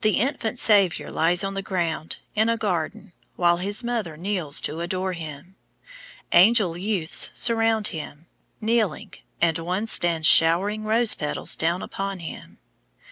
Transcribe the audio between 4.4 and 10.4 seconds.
to adore him. Angel youths surround him, kneeling, and one stands